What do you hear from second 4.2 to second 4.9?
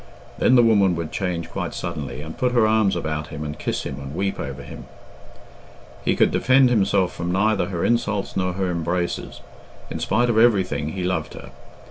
over him.